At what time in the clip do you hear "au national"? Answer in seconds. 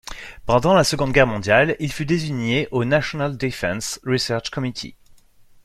2.71-3.37